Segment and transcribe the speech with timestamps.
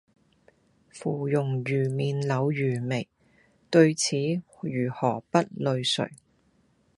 [0.89, 3.07] 芙蓉如面柳如眉，
[3.69, 4.15] 對此
[4.59, 6.11] 如何不淚垂！